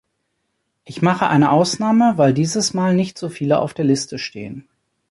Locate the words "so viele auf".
3.19-3.75